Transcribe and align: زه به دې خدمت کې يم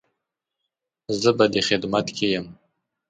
زه 1.21 1.29
به 1.37 1.45
دې 1.53 1.61
خدمت 1.69 2.07
کې 2.17 2.27
يم 2.33 2.47